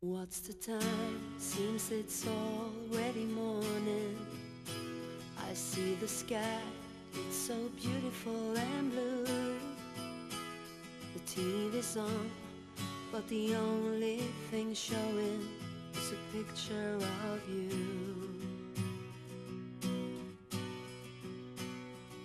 What's 0.00 0.38
the 0.38 0.52
time? 0.52 1.20
Seems 1.38 1.90
it's 1.90 2.24
already 2.24 3.24
morning. 3.24 4.16
I 5.36 5.52
see 5.54 5.96
the 5.96 6.06
sky, 6.06 6.60
it's 7.12 7.36
so 7.36 7.56
beautiful 7.82 8.56
and 8.56 8.92
blue. 8.92 9.58
The 11.14 11.20
TV's 11.26 11.96
on, 11.96 12.30
but 13.10 13.28
the 13.28 13.56
only 13.56 14.18
thing 14.52 14.72
showing 14.72 15.48
is 15.92 16.12
a 16.12 16.36
picture 16.36 16.96
of 17.32 17.40
you. 17.48 17.68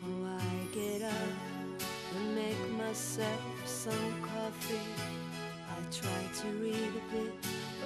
Oh, 0.05 0.27
I 0.27 0.75
get 0.75 1.01
up 1.01 1.81
and 2.17 2.35
make 2.35 2.69
myself 2.77 3.41
some 3.65 4.13
coffee. 4.21 4.79
I 5.73 5.91
try 5.91 6.41
to 6.41 6.47
read 6.61 6.75
a 6.75 7.15
bit, 7.15 7.33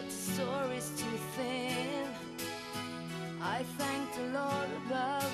the 0.07 0.13
story's 0.13 0.89
too 0.97 1.17
thin. 1.35 2.07
I 3.41 3.63
thank 3.77 4.13
the 4.15 4.39
Lord 4.39 4.69
above, 4.85 5.31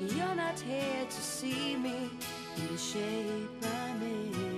you're 0.00 0.34
not 0.34 0.58
here 0.58 1.04
to 1.08 1.20
see 1.20 1.76
me 1.76 2.10
in 2.56 2.66
the 2.66 2.78
shape 2.78 3.50
I'm 3.62 4.02
in. 4.02 4.55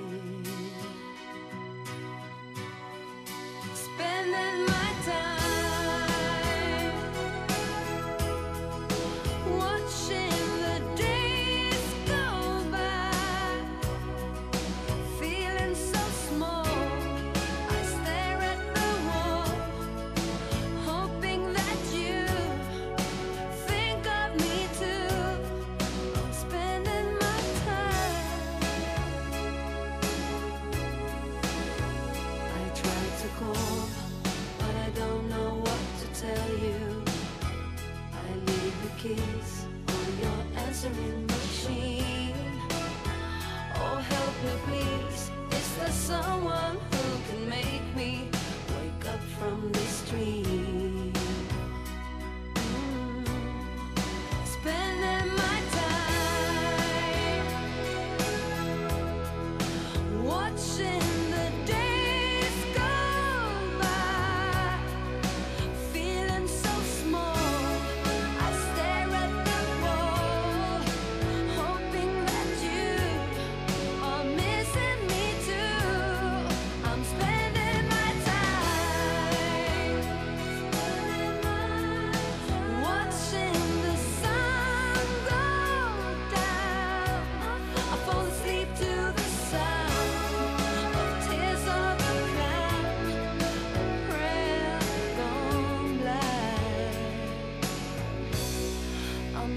Tell 36.35 36.49
you. 36.59 37.03
I 38.13 38.35
leave 38.47 38.77
the 38.83 38.91
keys 39.01 39.67
on 39.89 40.09
your 40.23 40.65
answering 40.65 41.27
machine. 41.27 41.98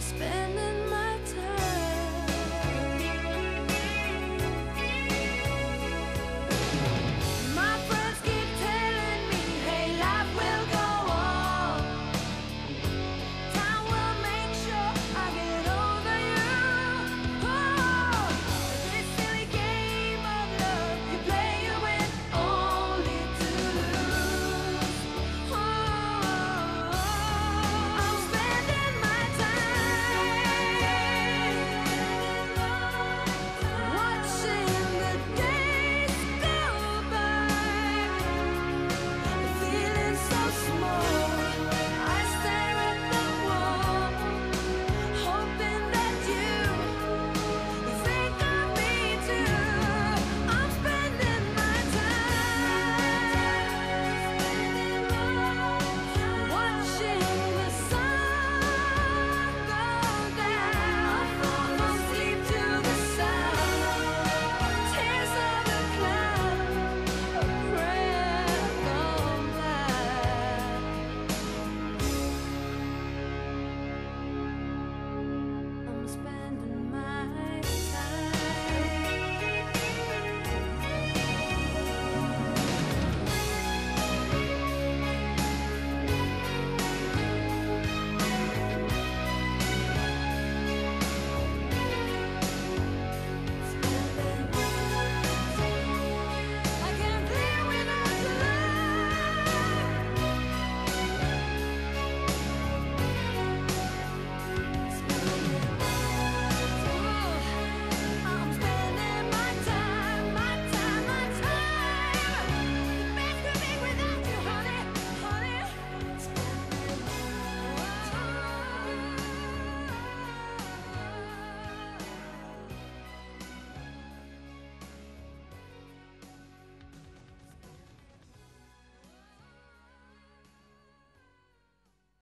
spending 0.02 0.81